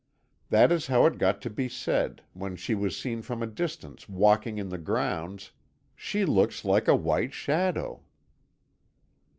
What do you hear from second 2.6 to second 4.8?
was seen from a distance walking in the